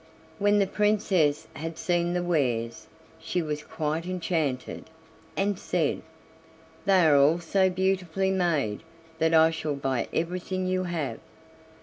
[0.39, 2.87] When the Princess had seen the wares
[3.19, 4.85] she was quite enchanted,
[5.37, 6.01] and said:
[6.85, 8.81] "They are all so beautifully made
[9.19, 11.19] that I shall buy everything you have."